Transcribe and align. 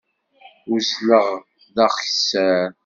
Uzzleɣ 0.73 1.27
d 1.75 1.77
akessar. 1.85 2.69